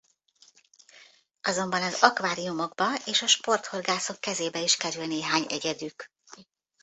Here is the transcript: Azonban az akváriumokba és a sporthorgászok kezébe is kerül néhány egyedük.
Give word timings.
Azonban 1.41 1.81
az 1.81 2.01
akváriumokba 2.01 2.97
és 3.05 3.21
a 3.21 3.27
sporthorgászok 3.27 4.19
kezébe 4.19 4.59
is 4.59 4.75
kerül 4.77 5.05
néhány 5.05 5.45
egyedük. 5.49 6.11